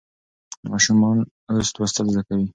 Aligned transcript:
ماشومان 0.71 1.17
اوس 1.51 1.67
لوستل 1.75 2.05
زده 2.13 2.21
کوي. 2.27 2.45